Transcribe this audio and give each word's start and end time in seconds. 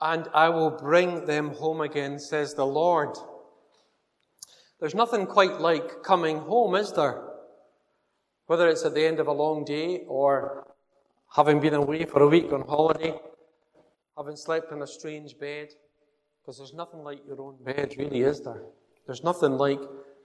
and 0.00 0.28
I 0.34 0.48
will 0.48 0.70
bring 0.70 1.26
them 1.26 1.50
home 1.50 1.80
again, 1.80 2.18
says 2.18 2.54
the 2.54 2.66
Lord. 2.66 3.16
There's 4.80 4.94
nothing 4.94 5.26
quite 5.26 5.60
like 5.60 6.02
coming 6.02 6.38
home, 6.38 6.74
is 6.74 6.92
there? 6.92 7.22
Whether 8.46 8.68
it's 8.68 8.84
at 8.84 8.94
the 8.94 9.06
end 9.06 9.20
of 9.20 9.26
a 9.26 9.32
long 9.32 9.64
day 9.64 10.04
or 10.06 10.66
having 11.34 11.60
been 11.60 11.74
away 11.74 12.04
for 12.04 12.22
a 12.22 12.28
week 12.28 12.52
on 12.52 12.62
holiday, 12.62 13.14
having 14.16 14.36
slept 14.36 14.72
in 14.72 14.82
a 14.82 14.86
strange 14.86 15.38
bed, 15.38 15.68
because 16.40 16.58
there's 16.58 16.74
nothing 16.74 17.02
like 17.02 17.26
your 17.26 17.40
own 17.40 17.56
bed, 17.64 17.94
really, 17.98 18.20
is 18.22 18.40
there? 18.42 18.62
There's 19.06 19.24
nothing 19.24 19.52
like 19.52 19.80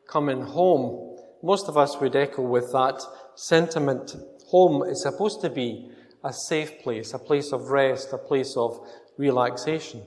coming 0.08 0.42
home. 0.42 1.18
Most 1.42 1.68
of 1.68 1.78
us 1.78 2.00
would 2.00 2.16
echo 2.16 2.44
with 2.44 2.72
that 2.74 3.02
sentiment. 3.36 4.16
Home 4.50 4.84
is 4.84 5.02
supposed 5.02 5.42
to 5.42 5.50
be 5.50 5.90
a 6.24 6.32
safe 6.32 6.84
place, 6.84 7.14
a 7.14 7.20
place 7.20 7.52
of 7.52 7.70
rest, 7.70 8.14
a 8.14 8.18
place 8.18 8.56
of 8.56 8.80
relaxation. 9.18 10.02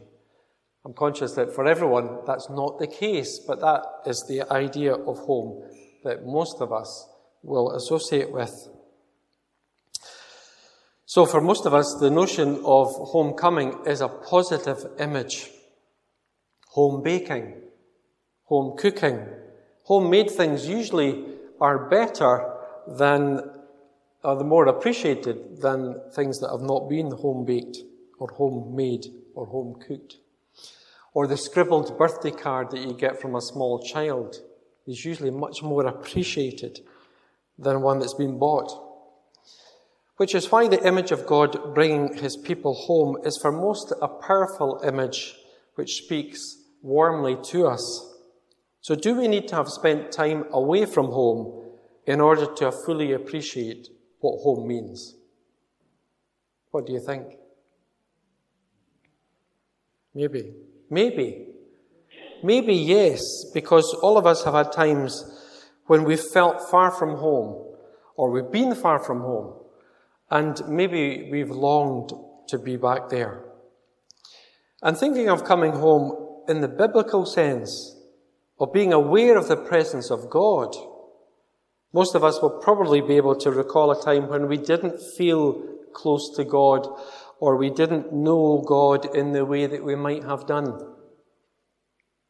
I'm 0.84 0.92
conscious 0.92 1.32
that 1.32 1.54
for 1.54 1.66
everyone 1.66 2.18
that's 2.26 2.50
not 2.50 2.78
the 2.78 2.86
case, 2.86 3.38
but 3.38 3.60
that 3.60 3.82
is 4.06 4.26
the 4.28 4.42
idea 4.52 4.94
of 4.94 5.18
home 5.18 5.62
that 6.04 6.26
most 6.26 6.60
of 6.60 6.72
us 6.72 7.08
will 7.42 7.72
associate 7.72 8.30
with. 8.30 8.68
So, 11.06 11.24
for 11.24 11.40
most 11.40 11.64
of 11.64 11.72
us, 11.72 11.94
the 11.94 12.10
notion 12.10 12.60
of 12.64 12.92
homecoming 12.92 13.86
is 13.86 14.00
a 14.00 14.08
positive 14.08 14.84
image. 14.98 15.50
Home 16.70 17.02
baking, 17.02 17.54
home 18.44 18.76
cooking, 18.76 19.26
homemade 19.84 20.30
things 20.30 20.66
usually 20.66 21.24
are 21.60 21.88
better 21.88 22.52
than, 22.88 23.40
are 24.24 24.36
the 24.36 24.44
more 24.44 24.66
appreciated 24.66 25.62
than 25.62 26.00
things 26.12 26.40
that 26.40 26.50
have 26.50 26.62
not 26.62 26.88
been 26.88 27.12
home 27.12 27.44
baked 27.44 27.78
or 28.18 28.28
homemade 28.28 29.06
or 29.34 29.46
home 29.46 29.80
cooked. 29.86 30.16
Or 31.12 31.26
the 31.26 31.36
scribbled 31.36 31.96
birthday 31.98 32.30
card 32.30 32.70
that 32.70 32.80
you 32.80 32.92
get 32.92 33.20
from 33.20 33.34
a 33.34 33.40
small 33.40 33.82
child 33.82 34.36
is 34.86 35.04
usually 35.04 35.30
much 35.30 35.62
more 35.62 35.86
appreciated 35.86 36.80
than 37.58 37.82
one 37.82 38.00
that's 38.00 38.14
been 38.14 38.38
bought. 38.38 38.70
Which 40.16 40.34
is 40.34 40.50
why 40.50 40.68
the 40.68 40.86
image 40.86 41.10
of 41.10 41.26
God 41.26 41.74
bringing 41.74 42.14
his 42.14 42.36
people 42.36 42.74
home 42.74 43.16
is 43.24 43.38
for 43.40 43.50
most 43.50 43.92
a 44.00 44.08
powerful 44.08 44.80
image 44.84 45.34
which 45.74 45.96
speaks 45.96 46.40
warmly 46.82 47.36
to 47.50 47.66
us. 47.66 48.12
So, 48.80 48.94
do 48.94 49.14
we 49.14 49.28
need 49.28 49.48
to 49.48 49.56
have 49.56 49.68
spent 49.68 50.12
time 50.12 50.44
away 50.52 50.84
from 50.84 51.06
home 51.06 51.64
in 52.06 52.20
order 52.20 52.46
to 52.56 52.70
fully 52.70 53.12
appreciate 53.12 53.88
what 54.20 54.42
home 54.42 54.68
means? 54.68 55.16
What 56.70 56.86
do 56.86 56.92
you 56.92 57.00
think? 57.00 57.38
Maybe. 60.14 60.52
Maybe. 60.90 61.46
Maybe 62.42 62.74
yes, 62.74 63.22
because 63.52 63.94
all 64.02 64.18
of 64.18 64.26
us 64.26 64.44
have 64.44 64.54
had 64.54 64.70
times 64.70 65.24
when 65.86 66.04
we've 66.04 66.20
felt 66.20 66.70
far 66.70 66.90
from 66.90 67.16
home, 67.16 67.76
or 68.16 68.30
we've 68.30 68.50
been 68.50 68.74
far 68.74 68.98
from 68.98 69.20
home, 69.20 69.54
and 70.30 70.60
maybe 70.68 71.28
we've 71.30 71.50
longed 71.50 72.12
to 72.48 72.58
be 72.58 72.76
back 72.76 73.08
there. 73.08 73.44
And 74.82 74.96
thinking 74.96 75.28
of 75.28 75.44
coming 75.44 75.72
home 75.72 76.42
in 76.48 76.60
the 76.60 76.68
biblical 76.68 77.24
sense, 77.24 77.96
of 78.60 78.72
being 78.72 78.92
aware 78.92 79.36
of 79.36 79.48
the 79.48 79.56
presence 79.56 80.10
of 80.10 80.30
God, 80.30 80.74
most 81.92 82.14
of 82.14 82.24
us 82.24 82.40
will 82.40 82.58
probably 82.60 83.00
be 83.00 83.16
able 83.16 83.36
to 83.36 83.50
recall 83.50 83.90
a 83.90 84.02
time 84.02 84.28
when 84.28 84.48
we 84.48 84.56
didn't 84.56 85.00
feel 85.16 85.62
close 85.92 86.34
to 86.36 86.44
God 86.44 86.86
or 87.44 87.58
we 87.58 87.68
didn't 87.68 88.10
know 88.10 88.64
God 88.66 89.14
in 89.14 89.32
the 89.32 89.44
way 89.44 89.66
that 89.66 89.84
we 89.84 89.94
might 89.94 90.24
have 90.24 90.46
done. 90.46 90.80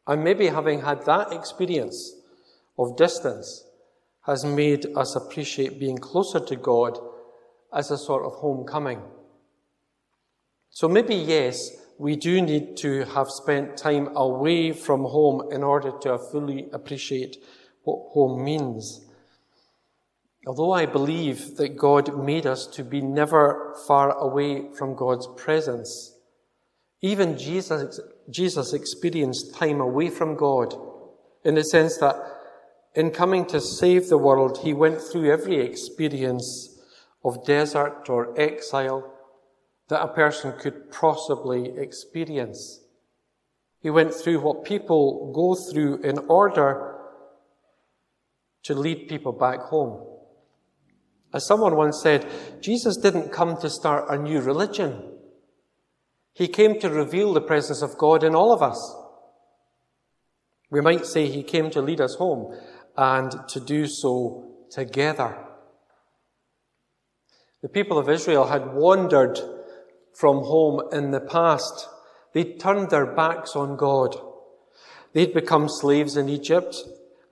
And 0.08 0.24
maybe 0.24 0.48
having 0.48 0.80
had 0.80 1.04
that 1.04 1.32
experience 1.32 2.12
of 2.76 2.96
distance 2.96 3.64
has 4.26 4.44
made 4.44 4.86
us 4.96 5.14
appreciate 5.14 5.78
being 5.78 5.98
closer 5.98 6.40
to 6.40 6.56
God 6.56 6.98
as 7.72 7.92
a 7.92 7.96
sort 7.96 8.24
of 8.24 8.32
homecoming. 8.32 9.02
So 10.70 10.88
maybe, 10.88 11.14
yes, 11.14 11.70
we 11.96 12.16
do 12.16 12.42
need 12.42 12.76
to 12.78 13.04
have 13.04 13.30
spent 13.30 13.76
time 13.76 14.08
away 14.16 14.72
from 14.72 15.04
home 15.04 15.52
in 15.52 15.62
order 15.62 15.92
to 16.02 16.18
fully 16.18 16.66
appreciate 16.72 17.36
what 17.84 18.00
home 18.14 18.44
means. 18.44 19.06
Although 20.46 20.72
I 20.72 20.86
believe 20.86 21.56
that 21.56 21.76
God 21.76 22.22
made 22.22 22.46
us 22.46 22.66
to 22.68 22.84
be 22.84 23.00
never 23.00 23.74
far 23.86 24.10
away 24.18 24.70
from 24.72 24.94
God's 24.94 25.26
presence, 25.36 26.14
even 27.00 27.38
Jesus, 27.38 28.00
Jesus 28.30 28.72
experienced 28.72 29.54
time 29.54 29.80
away 29.80 30.10
from 30.10 30.36
God 30.36 30.74
in 31.44 31.54
the 31.54 31.64
sense 31.64 31.96
that 31.98 32.16
in 32.94 33.10
coming 33.10 33.44
to 33.46 33.60
save 33.60 34.08
the 34.08 34.18
world, 34.18 34.58
he 34.62 34.72
went 34.72 35.00
through 35.00 35.30
every 35.30 35.60
experience 35.60 36.78
of 37.24 37.44
desert 37.44 38.08
or 38.08 38.38
exile 38.38 39.10
that 39.88 40.02
a 40.02 40.08
person 40.08 40.52
could 40.58 40.90
possibly 40.90 41.76
experience. 41.76 42.80
He 43.80 43.90
went 43.90 44.14
through 44.14 44.40
what 44.40 44.64
people 44.64 45.32
go 45.34 45.54
through 45.54 46.02
in 46.02 46.18
order 46.28 46.94
to 48.62 48.74
lead 48.74 49.08
people 49.08 49.32
back 49.32 49.60
home. 49.60 50.13
As 51.34 51.44
someone 51.44 51.74
once 51.74 52.00
said, 52.00 52.24
Jesus 52.60 52.96
didn't 52.96 53.32
come 53.32 53.56
to 53.60 53.68
start 53.68 54.08
a 54.08 54.16
new 54.16 54.40
religion. 54.40 55.02
He 56.32 56.46
came 56.46 56.78
to 56.78 56.88
reveal 56.88 57.32
the 57.32 57.40
presence 57.40 57.82
of 57.82 57.98
God 57.98 58.22
in 58.22 58.36
all 58.36 58.52
of 58.52 58.62
us. 58.62 58.96
We 60.70 60.80
might 60.80 61.06
say 61.06 61.26
he 61.26 61.42
came 61.42 61.70
to 61.70 61.82
lead 61.82 62.00
us 62.00 62.14
home 62.14 62.56
and 62.96 63.32
to 63.48 63.58
do 63.58 63.88
so 63.88 64.44
together. 64.70 65.36
The 67.62 67.68
people 67.68 67.98
of 67.98 68.08
Israel 68.08 68.46
had 68.46 68.72
wandered 68.72 69.40
from 70.12 70.38
home 70.38 70.82
in 70.92 71.10
the 71.10 71.20
past. 71.20 71.88
They'd 72.32 72.60
turned 72.60 72.90
their 72.90 73.06
backs 73.06 73.56
on 73.56 73.76
God. 73.76 74.16
They'd 75.12 75.34
become 75.34 75.68
slaves 75.68 76.16
in 76.16 76.28
Egypt, 76.28 76.76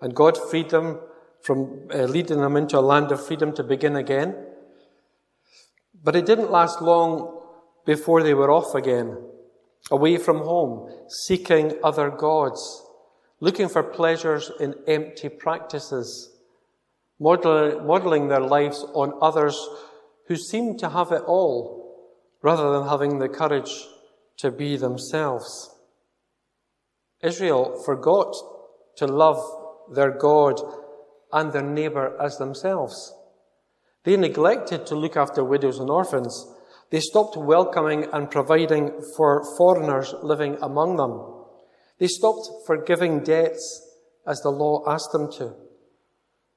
and 0.01 0.15
God 0.15 0.37
freed 0.51 0.71
them 0.71 0.99
from 1.42 1.88
uh, 1.92 2.04
leading 2.04 2.41
them 2.41 2.56
into 2.56 2.78
a 2.78 2.80
land 2.80 3.10
of 3.10 3.25
freedom 3.25 3.53
to 3.54 3.62
begin 3.62 3.97
again. 3.97 4.34
But 6.03 6.16
it 6.16 6.26
didn't 6.26 6.50
last 6.50 6.80
long 6.80 7.41
before 7.84 8.22
they 8.22 8.34
were 8.34 8.50
off 8.50 8.75
again, 8.75 9.19
away 9.91 10.16
from 10.16 10.38
home, 10.38 10.88
seeking 11.08 11.78
other 11.82 12.10
gods, 12.10 12.84
looking 13.41 13.69
for 13.69 13.82
pleasures 13.82 14.50
in 14.60 14.75
empty 14.86 15.28
practices, 15.28 16.30
modeling 17.19 18.28
their 18.28 18.41
lives 18.41 18.84
on 18.94 19.19
others 19.20 19.59
who 20.28 20.36
seemed 20.36 20.78
to 20.78 20.88
have 20.88 21.10
it 21.10 21.22
all, 21.26 21.80
rather 22.41 22.72
than 22.72 22.88
having 22.88 23.19
the 23.19 23.28
courage 23.28 23.86
to 24.36 24.50
be 24.50 24.76
themselves. 24.76 25.70
Israel 27.22 27.80
forgot 27.84 28.34
to 28.97 29.06
love 29.06 29.41
their 29.92 30.10
God 30.10 30.60
and 31.32 31.53
their 31.53 31.62
neighbour 31.62 32.16
as 32.20 32.38
themselves. 32.38 33.15
They 34.04 34.16
neglected 34.16 34.87
to 34.87 34.97
look 34.97 35.16
after 35.16 35.44
widows 35.44 35.78
and 35.78 35.88
orphans. 35.88 36.47
They 36.91 37.00
stopped 37.00 37.37
welcoming 37.37 38.06
and 38.12 38.31
providing 38.31 38.91
for 39.16 39.42
foreigners 39.56 40.15
living 40.22 40.59
among 40.60 40.97
them. 40.97 41.44
They 41.98 42.09
stopped 42.09 42.48
forgiving 42.66 43.21
debts 43.22 43.88
as 44.26 44.41
the 44.41 44.50
law 44.50 44.82
asked 44.87 45.12
them 45.12 45.31
to. 45.32 45.54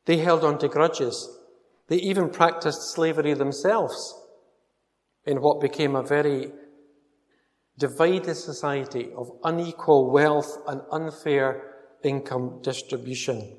They 0.05 0.17
held 0.17 0.43
on 0.43 0.57
to 0.59 0.67
grudges. 0.67 1.39
They 1.87 1.97
even 1.97 2.29
practiced 2.29 2.93
slavery 2.93 3.33
themselves 3.33 4.21
in 5.25 5.41
what 5.41 5.61
became 5.61 5.95
a 5.95 6.03
very 6.03 6.51
divided 7.77 8.35
society 8.35 9.11
of 9.15 9.29
unequal 9.43 10.11
wealth 10.11 10.57
and 10.67 10.81
unfair 10.91 11.75
income 12.03 12.59
distribution. 12.61 13.57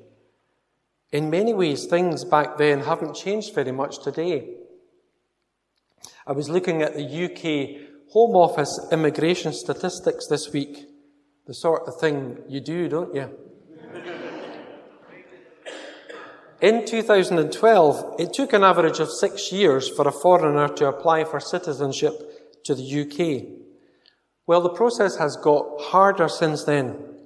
In 1.11 1.29
many 1.29 1.53
ways, 1.53 1.85
things 1.85 2.25
back 2.25 2.57
then 2.57 2.81
haven't 2.81 3.15
changed 3.15 3.55
very 3.55 3.71
much 3.71 4.03
today. 4.03 4.55
I 6.25 6.33
was 6.33 6.49
looking 6.49 6.81
at 6.81 6.95
the 6.95 7.03
UK 7.03 7.87
Home 8.11 8.35
Office 8.35 8.79
immigration 8.91 9.53
statistics 9.53 10.27
this 10.27 10.51
week. 10.51 10.85
The 11.45 11.53
sort 11.53 11.87
of 11.87 11.99
thing 11.99 12.39
you 12.49 12.59
do, 12.59 12.89
don't 12.89 13.15
you? 13.15 13.29
In 16.59 16.85
2012, 16.85 18.15
it 18.19 18.33
took 18.33 18.51
an 18.51 18.63
average 18.63 18.99
of 18.99 19.11
six 19.11 19.51
years 19.51 19.87
for 19.87 20.07
a 20.07 20.11
foreigner 20.11 20.67
to 20.69 20.87
apply 20.87 21.23
for 21.23 21.39
citizenship 21.39 22.63
to 22.65 22.73
the 22.73 23.01
UK. 23.01 23.59
Well, 24.47 24.61
the 24.61 24.69
process 24.69 25.17
has 25.17 25.37
got 25.37 25.65
harder 25.79 26.27
since 26.27 26.63
then. 26.63 27.16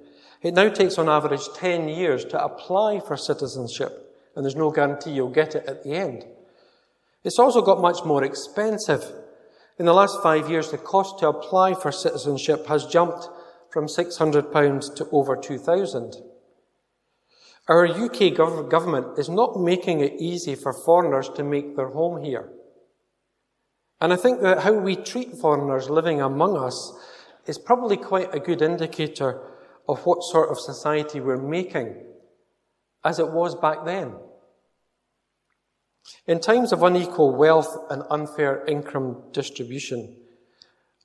It 0.42 0.54
now 0.54 0.68
takes 0.68 0.98
on 0.98 1.08
average 1.08 1.52
10 1.54 1.88
years 1.88 2.24
to 2.26 2.44
apply 2.44 3.00
for 3.00 3.16
citizenship, 3.16 4.16
and 4.34 4.44
there's 4.44 4.56
no 4.56 4.70
guarantee 4.70 5.12
you'll 5.12 5.30
get 5.30 5.54
it 5.54 5.66
at 5.66 5.84
the 5.84 5.94
end. 5.94 6.24
It's 7.22 7.38
also 7.38 7.62
got 7.62 7.80
much 7.80 8.04
more 8.04 8.24
expensive. 8.24 9.04
In 9.78 9.86
the 9.86 9.94
last 9.94 10.20
five 10.22 10.50
years, 10.50 10.70
the 10.70 10.78
cost 10.78 11.20
to 11.20 11.28
apply 11.28 11.74
for 11.74 11.92
citizenship 11.92 12.66
has 12.66 12.86
jumped 12.86 13.28
from 13.70 13.86
£600 13.86 14.94
to 14.96 15.08
over 15.12 15.36
2000 15.36 16.16
Our 17.68 17.86
UK 17.86 18.34
government 18.34 19.18
is 19.18 19.28
not 19.28 19.60
making 19.60 20.00
it 20.00 20.14
easy 20.18 20.56
for 20.56 20.72
foreigners 20.72 21.28
to 21.36 21.44
make 21.44 21.76
their 21.76 21.88
home 21.88 22.22
here. 22.22 22.50
And 24.00 24.12
I 24.12 24.16
think 24.16 24.40
that 24.42 24.64
how 24.64 24.72
we 24.72 24.96
treat 24.96 25.36
foreigners 25.36 25.88
living 25.88 26.20
among 26.20 26.56
us 26.56 26.92
is 27.46 27.58
probably 27.58 27.96
quite 27.96 28.34
a 28.34 28.40
good 28.40 28.60
indicator 28.60 29.40
of 29.92 30.06
what 30.06 30.24
sort 30.24 30.48
of 30.48 30.58
society 30.58 31.20
we're 31.20 31.36
making, 31.36 31.94
as 33.04 33.18
it 33.18 33.28
was 33.28 33.54
back 33.54 33.84
then. 33.84 34.14
In 36.26 36.40
times 36.40 36.72
of 36.72 36.82
unequal 36.82 37.36
wealth 37.36 37.76
and 37.90 38.02
unfair 38.08 38.64
income 38.64 39.22
distribution, 39.32 40.16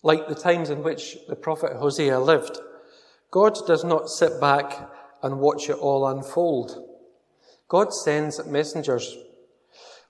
like 0.04 0.30
the 0.30 0.36
times 0.36 0.70
in 0.70 0.84
which 0.84 1.18
the 1.28 1.36
prophet 1.36 1.74
Hosea 1.74 2.18
lived, 2.18 2.60
God 3.30 3.58
does 3.68 3.84
not 3.84 4.10
sit 4.10 4.40
back 4.40 4.90
and 5.22 5.42
watch 5.42 5.70
it 5.70 5.76
all 5.76 6.08
unfold. 6.08 6.82
God 7.68 7.94
sends 7.94 8.46
messengers. 8.46 9.18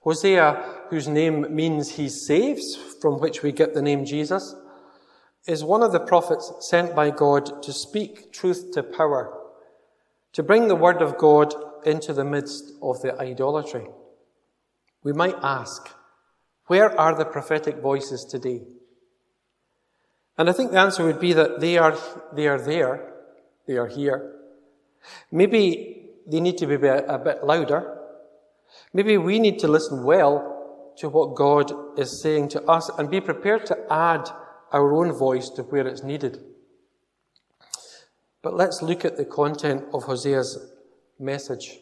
Hosea, 0.01 0.83
whose 0.91 1.07
name 1.07 1.53
means 1.55 1.89
he 1.89 2.09
saves, 2.09 2.75
from 3.01 3.19
which 3.19 3.41
we 3.41 3.51
get 3.51 3.73
the 3.73 3.81
name 3.81 4.05
Jesus, 4.05 4.53
is 5.47 5.63
one 5.63 5.81
of 5.81 5.91
the 5.91 5.99
prophets 5.99 6.51
sent 6.59 6.93
by 6.95 7.09
God 7.09 7.63
to 7.63 7.71
speak 7.71 8.33
truth 8.33 8.71
to 8.73 8.83
power, 8.83 9.33
to 10.33 10.43
bring 10.43 10.67
the 10.67 10.75
word 10.75 11.01
of 11.01 11.17
God 11.17 11.53
into 11.85 12.13
the 12.13 12.25
midst 12.25 12.73
of 12.81 13.01
the 13.01 13.17
idolatry. 13.17 13.87
We 15.03 15.13
might 15.13 15.35
ask, 15.41 15.89
where 16.65 16.99
are 16.99 17.15
the 17.15 17.25
prophetic 17.25 17.77
voices 17.77 18.25
today? 18.25 18.61
And 20.37 20.49
I 20.49 20.53
think 20.53 20.71
the 20.71 20.79
answer 20.79 21.05
would 21.05 21.19
be 21.19 21.33
that 21.33 21.61
they 21.61 21.77
are, 21.77 21.97
they 22.33 22.47
are 22.47 22.61
there, 22.61 23.13
they 23.65 23.77
are 23.77 23.87
here. 23.87 24.35
Maybe 25.31 26.09
they 26.27 26.41
need 26.41 26.57
to 26.57 26.67
be 26.67 26.75
a 26.75 27.21
bit 27.23 27.43
louder. 27.43 27.97
Maybe 28.93 29.17
we 29.17 29.39
need 29.39 29.59
to 29.59 29.67
listen 29.67 30.03
well 30.03 30.93
to 30.97 31.07
what 31.09 31.35
God 31.35 31.71
is 31.97 32.21
saying 32.21 32.49
to 32.49 32.63
us 32.63 32.89
and 32.97 33.09
be 33.09 33.21
prepared 33.21 33.65
to 33.67 33.77
add 33.89 34.29
our 34.71 34.93
own 34.93 35.11
voice 35.13 35.49
to 35.49 35.63
where 35.63 35.87
it's 35.87 36.03
needed. 36.03 36.39
But 38.41 38.55
let's 38.55 38.81
look 38.81 39.03
at 39.03 39.17
the 39.17 39.25
content 39.25 39.85
of 39.93 40.03
Hosea's 40.03 40.57
message. 41.19 41.79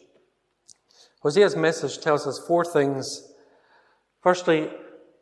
Hosea's 1.22 1.56
message 1.56 2.00
tells 2.00 2.26
us 2.26 2.38
four 2.46 2.64
things. 2.64 3.32
Firstly, 4.22 4.70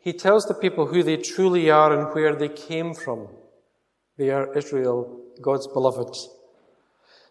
he 0.01 0.13
tells 0.13 0.47
the 0.47 0.55
people 0.55 0.87
who 0.87 1.03
they 1.03 1.17
truly 1.17 1.71
are 1.71 1.93
and 1.93 2.15
where 2.15 2.35
they 2.35 2.49
came 2.49 2.95
from. 2.95 3.29
They 4.17 4.31
are 4.31 4.57
Israel, 4.57 5.21
God's 5.41 5.67
beloved. 5.67 6.15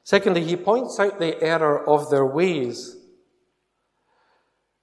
Secondly, 0.03 0.43
he 0.43 0.55
points 0.55 0.99
out 0.99 1.19
the 1.19 1.41
error 1.41 1.87
of 1.87 2.09
their 2.09 2.25
ways. 2.25 2.97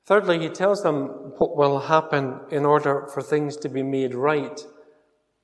Thirdly, 0.06 0.38
he 0.38 0.48
tells 0.48 0.82
them 0.82 1.34
what 1.38 1.56
will 1.56 1.80
happen 1.80 2.40
in 2.50 2.64
order 2.64 3.06
for 3.12 3.22
things 3.22 3.56
to 3.58 3.68
be 3.68 3.82
made 3.82 4.14
right. 4.14 4.60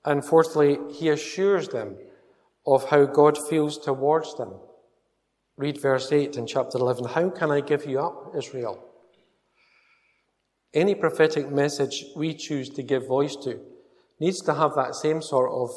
And 0.06 0.24
fourthly, 0.24 0.78
he 0.92 1.08
assures 1.08 1.68
them 1.68 1.96
of 2.64 2.88
how 2.90 3.04
God 3.06 3.36
feels 3.36 3.76
towards 3.76 4.36
them. 4.36 4.54
Read 5.56 5.80
verse 5.80 6.12
8 6.12 6.36
in 6.36 6.46
chapter 6.46 6.78
11. 6.78 7.06
How 7.06 7.30
can 7.30 7.50
I 7.50 7.60
give 7.60 7.86
you 7.86 7.98
up, 8.00 8.32
Israel? 8.36 8.82
Any 10.72 10.94
prophetic 10.94 11.50
message 11.50 12.04
we 12.14 12.34
choose 12.34 12.68
to 12.70 12.82
give 12.82 13.06
voice 13.06 13.34
to 13.44 13.60
needs 14.20 14.40
to 14.42 14.54
have 14.54 14.74
that 14.76 14.94
same 14.94 15.22
sort 15.22 15.50
of 15.50 15.70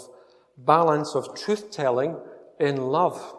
balance 0.58 1.16
of 1.16 1.36
truth 1.36 1.72
telling 1.72 2.18
in 2.60 2.78
love. 2.78 3.36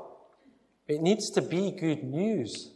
It 0.88 1.02
needs 1.02 1.30
to 1.30 1.42
be 1.42 1.70
good 1.70 2.02
news. 2.02 2.72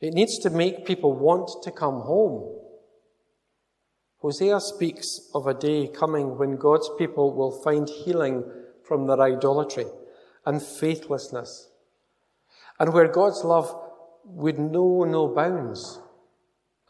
It 0.00 0.12
needs 0.12 0.38
to 0.40 0.50
make 0.50 0.86
people 0.86 1.12
want 1.12 1.62
to 1.62 1.70
come 1.70 2.00
home. 2.00 2.65
Hosea 4.20 4.60
speaks 4.60 5.30
of 5.34 5.46
a 5.46 5.54
day 5.54 5.88
coming 5.88 6.38
when 6.38 6.56
God's 6.56 6.90
people 6.98 7.34
will 7.34 7.62
find 7.62 7.88
healing 7.88 8.44
from 8.82 9.06
their 9.06 9.20
idolatry 9.20 9.86
and 10.44 10.62
faithlessness, 10.62 11.70
and 12.78 12.92
where 12.92 13.08
God's 13.08 13.44
love 13.44 13.74
would 14.24 14.58
know 14.58 15.04
no 15.04 15.28
bounds 15.28 16.00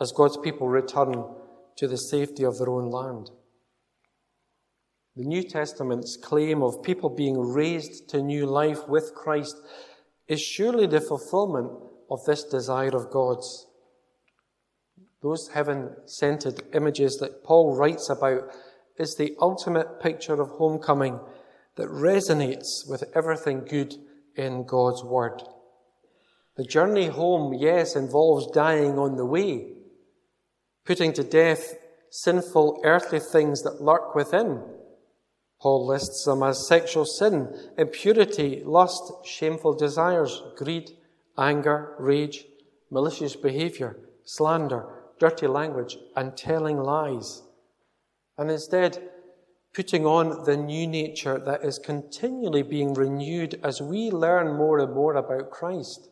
as 0.01 0.13
God's 0.13 0.37
people 0.37 0.69
return 0.69 1.25
to 1.77 1.89
the 1.89 1.99
safety 1.99 2.45
of 2.45 2.59
their 2.59 2.71
own 2.71 2.91
land. 2.91 3.31
The 5.17 5.25
New 5.25 5.43
Testament's 5.43 6.17
claim 6.17 6.63
of 6.63 6.83
people 6.83 7.09
being 7.09 7.39
raised 7.39 8.09
to 8.11 8.23
new 8.23 8.45
life 8.47 8.87
with 8.87 9.15
Christ 9.15 9.57
is 10.29 10.41
surely 10.41 10.87
the 10.87 11.01
fulfillment 11.01 11.71
of 12.11 12.25
this 12.25 12.45
desire 12.45 12.95
of 12.95 13.11
God's. 13.11 13.67
Those 15.23 15.49
heaven 15.55 15.97
centered 16.07 16.63
images 16.75 17.17
that 17.19 17.43
Paul 17.45 17.77
writes 17.77 18.09
about 18.09 18.51
is 18.99 19.15
the 19.15 19.35
ultimate 19.41 20.01
picture 20.01 20.41
of 20.41 20.51
homecoming 20.51 21.21
that 21.77 21.89
resonates 21.89 22.89
with 22.89 23.05
everything 23.15 23.65
good 23.65 23.95
in 24.37 24.65
God's 24.65 25.03
Word. 25.05 25.43
The 26.57 26.65
journey 26.65 27.09
home, 27.09 27.55
yes, 27.55 27.97
involves 27.97 28.51
dying 28.53 28.99
on 28.99 29.17
the 29.17 29.27
way, 29.27 29.73
putting 30.85 31.13
to 31.15 31.25
death 31.25 31.75
sinful 32.11 32.81
earthly 32.85 33.21
things 33.21 33.63
that 33.63 33.83
lurk 33.83 34.15
within 34.15 34.63
Paul 35.61 35.87
lists 35.87 36.25
them 36.25 36.43
as 36.43 36.69
sexual 36.69 37.05
sin, 37.05 37.53
impurity, 37.79 38.63
lust, 38.65 39.13
shameful 39.25 39.75
desires, 39.75 40.43
greed, 40.57 40.91
anger, 41.39 41.95
rage, 41.99 42.45
malicious 42.91 43.37
behavior, 43.37 43.97
slander, 44.25 44.96
dirty 45.19 45.47
language, 45.47 45.97
and 46.15 46.37
telling 46.37 46.79
lies. 46.79 47.43
And 48.39 48.51
instead, 48.51 49.11
putting 49.75 50.07
on 50.07 50.45
the 50.45 50.57
new 50.57 50.87
nature 50.87 51.39
that 51.39 51.63
is 51.63 51.79
continually 51.79 52.63
being 52.63 52.95
renewed 52.95 53.61
as 53.63 53.83
we 53.83 54.11
learn 54.11 54.57
more 54.57 54.79
and 54.79 54.95
more 54.95 55.15
about 55.15 55.51
Christ, 55.51 56.09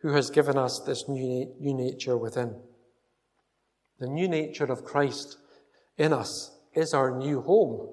who 0.00 0.12
has 0.12 0.30
given 0.30 0.56
us 0.56 0.80
this 0.80 1.08
new, 1.08 1.54
new 1.60 1.74
nature 1.74 2.16
within. 2.16 2.56
The 3.98 4.08
new 4.08 4.26
nature 4.26 4.64
of 4.64 4.84
Christ 4.84 5.36
in 5.98 6.12
us 6.12 6.50
is 6.74 6.94
our 6.94 7.16
new 7.16 7.42
home. 7.42 7.88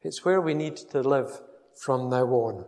It's 0.00 0.24
where 0.24 0.40
we 0.40 0.54
need 0.54 0.76
to 0.76 1.00
live 1.02 1.40
from 1.76 2.08
now 2.08 2.24
on. 2.24 2.64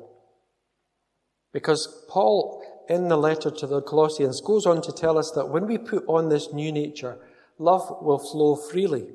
Because 1.52 2.04
Paul, 2.08 2.53
in 2.88 3.08
the 3.08 3.16
letter 3.16 3.50
to 3.50 3.66
the 3.66 3.82
Colossians, 3.82 4.40
goes 4.40 4.66
on 4.66 4.82
to 4.82 4.92
tell 4.92 5.18
us 5.18 5.30
that 5.32 5.48
when 5.48 5.66
we 5.66 5.78
put 5.78 6.04
on 6.06 6.28
this 6.28 6.52
new 6.52 6.70
nature, 6.72 7.18
love 7.58 8.02
will 8.02 8.18
flow 8.18 8.56
freely, 8.56 9.08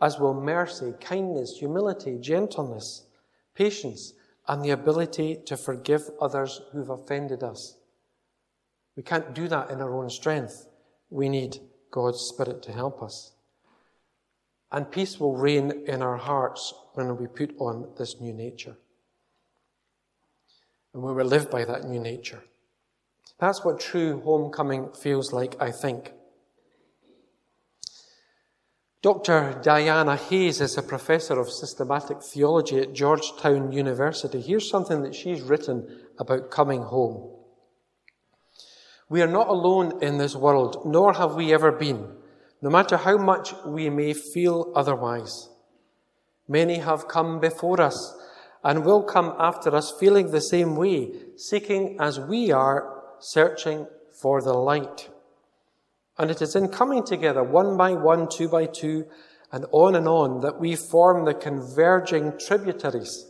as 0.00 0.18
will 0.18 0.34
mercy, 0.34 0.94
kindness, 1.00 1.58
humility, 1.58 2.18
gentleness, 2.18 3.06
patience, 3.54 4.14
and 4.48 4.64
the 4.64 4.70
ability 4.70 5.38
to 5.46 5.56
forgive 5.56 6.10
others 6.20 6.60
who've 6.72 6.90
offended 6.90 7.42
us. 7.42 7.76
We 8.96 9.02
can't 9.02 9.34
do 9.34 9.48
that 9.48 9.70
in 9.70 9.80
our 9.80 9.96
own 9.96 10.10
strength. 10.10 10.66
We 11.10 11.28
need 11.28 11.58
God's 11.90 12.20
Spirit 12.20 12.62
to 12.64 12.72
help 12.72 13.02
us. 13.02 13.32
And 14.70 14.90
peace 14.90 15.20
will 15.20 15.36
reign 15.36 15.84
in 15.86 16.02
our 16.02 16.16
hearts 16.16 16.74
when 16.94 17.16
we 17.16 17.26
put 17.26 17.54
on 17.58 17.88
this 17.98 18.20
new 18.20 18.32
nature. 18.32 18.76
And 20.94 21.02
we 21.02 21.22
live 21.22 21.50
by 21.50 21.64
that 21.64 21.84
new 21.84 22.00
nature. 22.00 22.42
That's 23.38 23.64
what 23.64 23.80
true 23.80 24.20
homecoming 24.20 24.90
feels 24.92 25.32
like, 25.32 25.56
I 25.60 25.70
think. 25.70 26.12
Dr. 29.02 29.58
Diana 29.64 30.14
Hayes 30.14 30.60
is 30.60 30.78
a 30.78 30.82
professor 30.82 31.40
of 31.40 31.50
systematic 31.50 32.22
theology 32.22 32.78
at 32.78 32.92
Georgetown 32.92 33.72
University. 33.72 34.40
Here's 34.40 34.70
something 34.70 35.02
that 35.02 35.16
she's 35.16 35.40
written 35.40 35.88
about 36.20 36.52
coming 36.52 36.82
home. 36.82 37.36
We 39.08 39.20
are 39.20 39.26
not 39.26 39.48
alone 39.48 40.02
in 40.02 40.18
this 40.18 40.36
world, 40.36 40.82
nor 40.86 41.14
have 41.14 41.34
we 41.34 41.52
ever 41.52 41.72
been, 41.72 42.14
no 42.62 42.70
matter 42.70 42.96
how 42.96 43.18
much 43.18 43.52
we 43.66 43.90
may 43.90 44.12
feel 44.12 44.72
otherwise. 44.76 45.48
Many 46.46 46.78
have 46.78 47.08
come 47.08 47.40
before 47.40 47.80
us 47.80 48.14
and 48.62 48.84
will 48.84 49.02
come 49.02 49.34
after 49.38 49.74
us 49.74 49.92
feeling 49.98 50.30
the 50.30 50.40
same 50.40 50.76
way, 50.76 51.12
seeking 51.36 51.96
as 51.98 52.20
we 52.20 52.52
are, 52.52 52.91
searching 53.22 53.86
for 54.20 54.42
the 54.42 54.52
light. 54.52 55.08
And 56.18 56.30
it 56.30 56.42
is 56.42 56.54
in 56.54 56.68
coming 56.68 57.04
together, 57.04 57.42
one 57.42 57.76
by 57.76 57.92
one, 57.92 58.28
two 58.28 58.48
by 58.48 58.66
two, 58.66 59.06
and 59.50 59.66
on 59.72 59.94
and 59.94 60.08
on, 60.08 60.40
that 60.40 60.60
we 60.60 60.76
form 60.76 61.24
the 61.24 61.34
converging 61.34 62.38
tributaries 62.38 63.26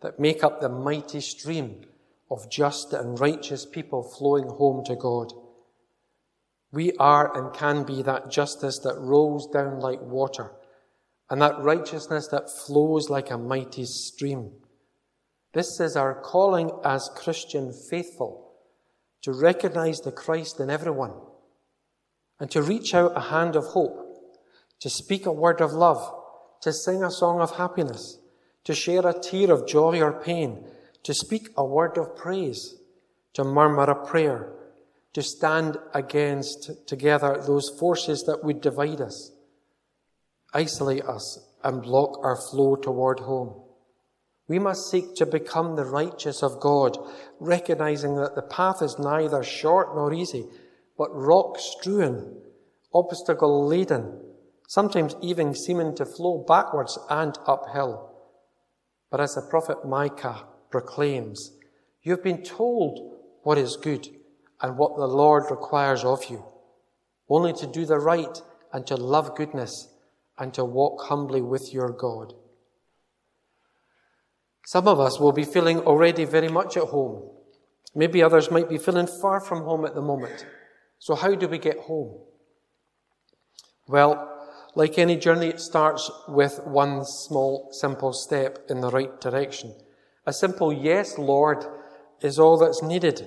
that 0.00 0.20
make 0.20 0.44
up 0.44 0.60
the 0.60 0.68
mighty 0.68 1.20
stream 1.20 1.82
of 2.30 2.50
just 2.50 2.92
and 2.92 3.18
righteous 3.18 3.66
people 3.66 4.02
flowing 4.02 4.48
home 4.48 4.84
to 4.84 4.94
God. 4.94 5.32
We 6.70 6.92
are 6.98 7.34
and 7.36 7.54
can 7.54 7.84
be 7.84 8.02
that 8.02 8.30
justice 8.30 8.78
that 8.84 8.98
rolls 8.98 9.48
down 9.50 9.80
like 9.80 10.00
water 10.02 10.52
and 11.30 11.40
that 11.40 11.58
righteousness 11.58 12.28
that 12.28 12.50
flows 12.66 13.08
like 13.08 13.30
a 13.30 13.38
mighty 13.38 13.84
stream. 13.84 14.52
This 15.54 15.80
is 15.80 15.96
our 15.96 16.14
calling 16.14 16.70
as 16.84 17.10
Christian 17.14 17.72
faithful 17.90 18.47
to 19.28 19.34
recognize 19.34 20.00
the 20.00 20.10
Christ 20.10 20.58
in 20.58 20.70
everyone 20.70 21.12
and 22.40 22.50
to 22.50 22.62
reach 22.62 22.94
out 22.94 23.14
a 23.14 23.20
hand 23.20 23.56
of 23.56 23.64
hope, 23.64 24.32
to 24.80 24.88
speak 24.88 25.26
a 25.26 25.30
word 25.30 25.60
of 25.60 25.70
love, 25.70 26.00
to 26.62 26.72
sing 26.72 27.04
a 27.04 27.10
song 27.10 27.42
of 27.42 27.56
happiness, 27.56 28.18
to 28.64 28.74
share 28.74 29.06
a 29.06 29.12
tear 29.12 29.52
of 29.52 29.68
joy 29.68 30.00
or 30.00 30.18
pain, 30.24 30.64
to 31.02 31.12
speak 31.12 31.50
a 31.58 31.62
word 31.62 31.98
of 31.98 32.16
praise, 32.16 32.76
to 33.34 33.44
murmur 33.44 33.82
a 33.82 34.06
prayer, 34.06 34.50
to 35.12 35.20
stand 35.20 35.76
against 35.92 36.70
together 36.86 37.38
those 37.46 37.68
forces 37.78 38.22
that 38.22 38.42
would 38.42 38.62
divide 38.62 39.02
us, 39.02 39.30
isolate 40.54 41.04
us, 41.04 41.38
and 41.62 41.82
block 41.82 42.18
our 42.22 42.38
flow 42.50 42.76
toward 42.76 43.20
home. 43.20 43.60
We 44.48 44.58
must 44.58 44.90
seek 44.90 45.14
to 45.16 45.26
become 45.26 45.76
the 45.76 45.84
righteous 45.84 46.42
of 46.42 46.58
God, 46.58 46.96
recognizing 47.38 48.16
that 48.16 48.34
the 48.34 48.42
path 48.42 48.80
is 48.80 48.98
neither 48.98 49.42
short 49.42 49.94
nor 49.94 50.12
easy, 50.12 50.46
but 50.96 51.14
rock 51.14 51.58
strewn, 51.58 52.40
obstacle 52.94 53.66
laden, 53.66 54.20
sometimes 54.66 55.14
even 55.20 55.54
seeming 55.54 55.94
to 55.96 56.06
flow 56.06 56.44
backwards 56.48 56.98
and 57.10 57.38
uphill. 57.46 58.10
But 59.10 59.20
as 59.20 59.34
the 59.34 59.42
prophet 59.42 59.86
Micah 59.86 60.46
proclaims, 60.70 61.52
you've 62.02 62.24
been 62.24 62.42
told 62.42 63.18
what 63.42 63.58
is 63.58 63.76
good 63.76 64.08
and 64.62 64.78
what 64.78 64.96
the 64.96 65.06
Lord 65.06 65.44
requires 65.50 66.04
of 66.04 66.24
you, 66.30 66.44
only 67.28 67.52
to 67.52 67.66
do 67.66 67.84
the 67.84 67.98
right 67.98 68.40
and 68.72 68.86
to 68.86 68.96
love 68.96 69.36
goodness 69.36 69.88
and 70.38 70.54
to 70.54 70.64
walk 70.64 71.04
humbly 71.06 71.42
with 71.42 71.72
your 71.72 71.90
God. 71.90 72.32
Some 74.68 74.86
of 74.86 75.00
us 75.00 75.18
will 75.18 75.32
be 75.32 75.44
feeling 75.44 75.80
already 75.80 76.26
very 76.26 76.50
much 76.50 76.76
at 76.76 76.88
home. 76.88 77.30
Maybe 77.94 78.22
others 78.22 78.50
might 78.50 78.68
be 78.68 78.76
feeling 78.76 79.06
far 79.06 79.40
from 79.40 79.62
home 79.62 79.86
at 79.86 79.94
the 79.94 80.02
moment. 80.02 80.44
So, 80.98 81.14
how 81.14 81.34
do 81.34 81.48
we 81.48 81.56
get 81.56 81.78
home? 81.78 82.20
Well, 83.86 84.12
like 84.74 84.98
any 84.98 85.16
journey, 85.16 85.46
it 85.46 85.60
starts 85.60 86.10
with 86.28 86.60
one 86.66 87.06
small, 87.06 87.70
simple 87.72 88.12
step 88.12 88.66
in 88.68 88.82
the 88.82 88.90
right 88.90 89.18
direction. 89.22 89.74
A 90.26 90.34
simple 90.34 90.70
yes, 90.70 91.16
Lord, 91.16 91.64
is 92.20 92.38
all 92.38 92.58
that's 92.58 92.82
needed. 92.82 93.26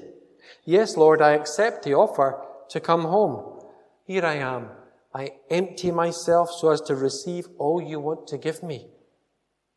Yes, 0.63 0.95
Lord, 0.95 1.23
I 1.23 1.31
accept 1.31 1.85
the 1.85 1.95
offer 1.95 2.39
to 2.69 2.79
come 2.79 3.05
home. 3.05 3.63
Here 4.05 4.23
I 4.23 4.35
am. 4.35 4.69
I 5.11 5.31
empty 5.49 5.89
myself 5.89 6.51
so 6.51 6.69
as 6.69 6.81
to 6.81 6.93
receive 6.93 7.47
all 7.57 7.81
you 7.81 7.99
want 7.99 8.27
to 8.27 8.37
give 8.37 8.61
me. 8.61 8.89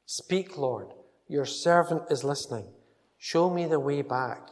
Speak, 0.05 0.59
Lord. 0.59 0.93
Your 1.29 1.47
servant 1.47 2.03
is 2.11 2.25
listening. 2.25 2.67
Show 3.19 3.49
me 3.49 3.67
the 3.67 3.81
way 3.81 4.03
back. 4.03 4.49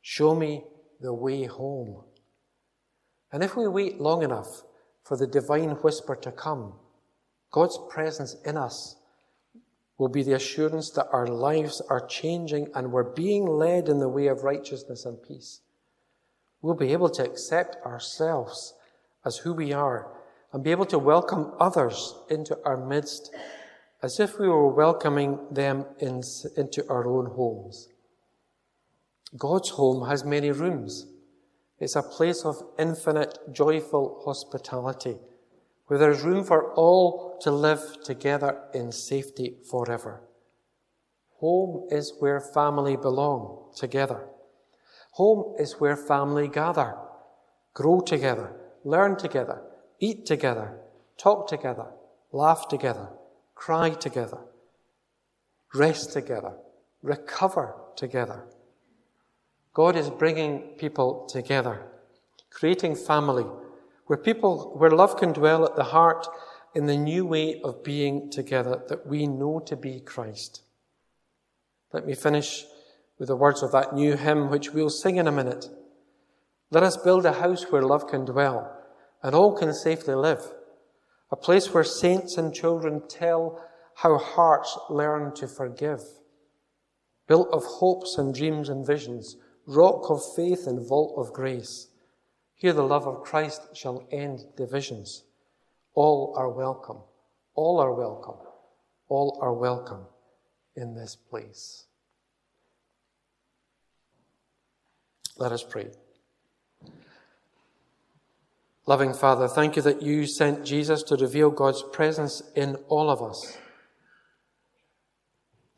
Show 0.00 0.34
me 0.34 0.64
the 1.00 1.12
way 1.12 1.44
home. 1.44 2.04
And 3.32 3.44
if 3.44 3.56
we 3.56 3.68
wait 3.68 4.00
long 4.00 4.22
enough 4.22 4.62
for 5.04 5.16
the 5.16 5.26
divine 5.26 5.70
whisper 5.70 6.16
to 6.16 6.32
come, 6.32 6.74
God's 7.50 7.78
presence 7.90 8.36
in 8.44 8.56
us 8.56 8.96
will 9.98 10.08
be 10.08 10.22
the 10.22 10.32
assurance 10.32 10.90
that 10.90 11.08
our 11.12 11.26
lives 11.26 11.82
are 11.90 12.06
changing 12.06 12.68
and 12.74 12.90
we're 12.90 13.12
being 13.12 13.46
led 13.46 13.88
in 13.88 13.98
the 13.98 14.08
way 14.08 14.28
of 14.28 14.44
righteousness 14.44 15.04
and 15.04 15.22
peace. 15.22 15.60
We'll 16.62 16.74
be 16.74 16.92
able 16.92 17.10
to 17.10 17.24
accept 17.24 17.76
ourselves 17.84 18.74
as 19.24 19.38
who 19.38 19.52
we 19.52 19.72
are 19.72 20.08
and 20.52 20.64
be 20.64 20.70
able 20.70 20.86
to 20.86 20.98
welcome 20.98 21.52
others 21.60 22.14
into 22.30 22.58
our 22.64 22.76
midst 22.76 23.30
as 24.02 24.18
if 24.18 24.38
we 24.38 24.48
were 24.48 24.72
welcoming 24.72 25.38
them 25.50 25.84
in, 25.98 26.22
into 26.56 26.88
our 26.88 27.06
own 27.06 27.26
homes. 27.26 27.88
God's 29.36 29.70
home 29.70 30.08
has 30.08 30.24
many 30.24 30.50
rooms. 30.50 31.06
It's 31.78 31.96
a 31.96 32.02
place 32.02 32.44
of 32.44 32.62
infinite, 32.78 33.38
joyful 33.52 34.22
hospitality, 34.24 35.16
where 35.86 35.98
there's 35.98 36.22
room 36.22 36.44
for 36.44 36.72
all 36.74 37.38
to 37.42 37.50
live 37.50 38.02
together 38.02 38.62
in 38.74 38.92
safety 38.92 39.56
forever. 39.70 40.22
Home 41.38 41.86
is 41.90 42.12
where 42.18 42.40
family 42.40 42.96
belong 42.96 43.72
together. 43.76 44.26
Home 45.12 45.54
is 45.58 45.80
where 45.80 45.96
family 45.96 46.48
gather, 46.48 46.96
grow 47.74 48.00
together, 48.00 48.52
learn 48.84 49.16
together, 49.16 49.62
eat 49.98 50.26
together, 50.26 50.78
talk 51.16 51.48
together, 51.48 51.86
laugh 52.32 52.68
together, 52.68 53.08
cry 53.60 53.90
together, 53.90 54.38
rest 55.74 56.14
together, 56.14 56.54
recover 57.02 57.74
together. 57.94 58.46
God 59.74 59.96
is 59.96 60.08
bringing 60.08 60.60
people 60.78 61.26
together, 61.26 61.82
creating 62.48 62.96
family 62.96 63.44
where 64.06 64.16
people, 64.16 64.72
where 64.78 64.90
love 64.90 65.18
can 65.18 65.34
dwell 65.34 65.66
at 65.66 65.76
the 65.76 65.84
heart 65.84 66.26
in 66.74 66.86
the 66.86 66.96
new 66.96 67.26
way 67.26 67.60
of 67.60 67.84
being 67.84 68.30
together 68.30 68.82
that 68.88 69.06
we 69.06 69.26
know 69.26 69.60
to 69.66 69.76
be 69.76 70.00
Christ. 70.00 70.62
Let 71.92 72.06
me 72.06 72.14
finish 72.14 72.64
with 73.18 73.28
the 73.28 73.36
words 73.36 73.62
of 73.62 73.72
that 73.72 73.94
new 73.94 74.16
hymn, 74.16 74.48
which 74.48 74.70
we'll 74.70 74.88
sing 74.88 75.16
in 75.16 75.28
a 75.28 75.32
minute. 75.32 75.66
Let 76.70 76.82
us 76.82 76.96
build 76.96 77.26
a 77.26 77.34
house 77.34 77.70
where 77.70 77.82
love 77.82 78.06
can 78.06 78.24
dwell 78.24 78.74
and 79.22 79.34
all 79.34 79.52
can 79.54 79.74
safely 79.74 80.14
live 80.14 80.50
a 81.30 81.36
place 81.36 81.72
where 81.72 81.84
saints 81.84 82.36
and 82.36 82.54
children 82.54 83.02
tell 83.08 83.64
how 83.96 84.18
hearts 84.18 84.76
learn 84.88 85.34
to 85.34 85.46
forgive. 85.46 86.00
Built 87.28 87.48
of 87.52 87.62
hopes 87.64 88.16
and 88.18 88.34
dreams 88.34 88.68
and 88.68 88.86
visions, 88.86 89.36
rock 89.66 90.10
of 90.10 90.20
faith 90.34 90.66
and 90.66 90.86
vault 90.88 91.14
of 91.16 91.32
grace. 91.32 91.88
Here 92.54 92.72
the 92.72 92.82
love 92.82 93.06
of 93.06 93.22
Christ 93.22 93.76
shall 93.76 94.06
end 94.10 94.40
divisions. 94.56 95.24
All 95.94 96.34
are 96.36 96.50
welcome. 96.50 96.98
All 97.54 97.78
are 97.80 97.94
welcome. 97.94 98.36
All 99.08 99.38
are 99.40 99.54
welcome 99.54 100.06
in 100.76 100.94
this 100.94 101.14
place. 101.16 101.86
Let 105.36 105.52
us 105.52 105.62
pray. 105.62 105.90
Loving 108.86 109.12
Father, 109.12 109.46
thank 109.46 109.76
you 109.76 109.82
that 109.82 110.02
you 110.02 110.26
sent 110.26 110.64
Jesus 110.64 111.02
to 111.04 111.16
reveal 111.16 111.50
God's 111.50 111.82
presence 111.92 112.42
in 112.56 112.76
all 112.88 113.10
of 113.10 113.22
us. 113.22 113.58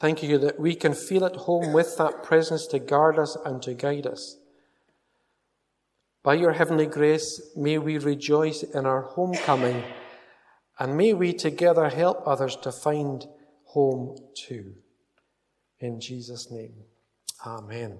Thank 0.01 0.23
you 0.23 0.39
that 0.39 0.59
we 0.59 0.75
can 0.75 0.95
feel 0.95 1.25
at 1.25 1.37
home 1.37 1.73
with 1.73 1.97
that 1.99 2.23
presence 2.23 2.67
to 2.69 2.79
guard 2.79 3.19
us 3.19 3.37
and 3.45 3.63
to 3.63 3.75
guide 3.75 4.07
us. 4.07 4.37
By 6.23 6.35
your 6.35 6.53
heavenly 6.53 6.87
grace, 6.87 7.41
may 7.57 7.79
we 7.79 7.99
rejoice 7.99 8.63
in 8.63 8.87
our 8.87 9.03
homecoming, 9.03 9.83
and 10.79 10.97
may 10.97 11.15
we 11.15 11.33
together 11.33 11.89
help 11.89 12.23
others 12.27 12.57
to 12.63 12.73
find 12.73 13.27
home 13.65 14.17
too. 14.37 14.75
In 15.81 16.01
Jesus' 16.01 16.51
name, 16.51 16.75
Amen. 17.45 17.99